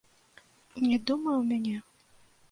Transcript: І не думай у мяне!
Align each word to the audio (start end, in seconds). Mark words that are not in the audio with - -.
І 0.79 0.87
не 0.91 0.97
думай 1.09 1.35
у 1.41 1.43
мяне! 1.51 1.75